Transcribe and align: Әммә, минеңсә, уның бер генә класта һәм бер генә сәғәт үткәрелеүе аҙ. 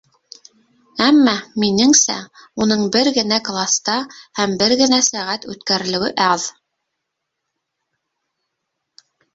Әммә, 1.07 1.33
минеңсә, 1.63 2.15
уның 2.65 2.81
бер 2.97 3.11
генә 3.19 3.39
класта 3.51 3.99
һәм 4.41 4.57
бер 4.63 4.75
генә 4.83 5.01
сәғәт 5.11 5.47
үткәрелеүе 5.55 6.19
аҙ. 6.33 6.51